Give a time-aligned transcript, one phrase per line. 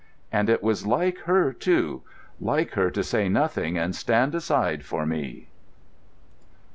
[0.31, 5.49] And it was like her, too—like her to say nothing and stand aside for me!"